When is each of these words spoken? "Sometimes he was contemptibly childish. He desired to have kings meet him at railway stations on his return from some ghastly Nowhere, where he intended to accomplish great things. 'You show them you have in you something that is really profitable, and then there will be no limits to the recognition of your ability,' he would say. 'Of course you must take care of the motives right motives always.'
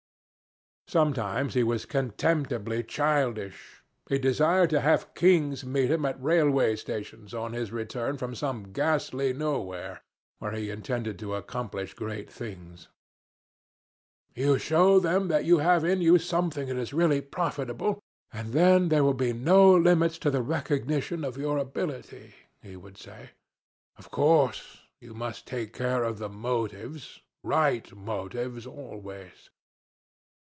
"Sometimes 0.87 1.53
he 1.53 1.63
was 1.63 1.85
contemptibly 1.85 2.83
childish. 2.83 3.81
He 4.09 4.19
desired 4.19 4.69
to 4.71 4.81
have 4.81 5.13
kings 5.13 5.63
meet 5.63 5.89
him 5.89 6.03
at 6.05 6.21
railway 6.21 6.75
stations 6.75 7.33
on 7.33 7.53
his 7.53 7.71
return 7.71 8.17
from 8.17 8.35
some 8.35 8.73
ghastly 8.73 9.31
Nowhere, 9.31 10.01
where 10.39 10.51
he 10.51 10.69
intended 10.69 11.17
to 11.19 11.33
accomplish 11.35 11.93
great 11.93 12.29
things. 12.29 12.89
'You 14.35 14.57
show 14.57 14.99
them 14.99 15.31
you 15.41 15.59
have 15.59 15.85
in 15.85 16.01
you 16.01 16.17
something 16.19 16.67
that 16.67 16.75
is 16.75 16.91
really 16.91 17.21
profitable, 17.21 18.01
and 18.33 18.49
then 18.51 18.89
there 18.89 19.05
will 19.05 19.13
be 19.13 19.31
no 19.31 19.73
limits 19.73 20.17
to 20.17 20.29
the 20.29 20.41
recognition 20.41 21.23
of 21.23 21.37
your 21.37 21.57
ability,' 21.57 22.35
he 22.61 22.75
would 22.75 22.97
say. 22.97 23.29
'Of 23.97 24.11
course 24.11 24.81
you 24.99 25.13
must 25.13 25.47
take 25.47 25.71
care 25.71 26.03
of 26.03 26.19
the 26.19 26.27
motives 26.27 27.21
right 27.43 27.89
motives 27.95 28.67
always.' 28.67 29.51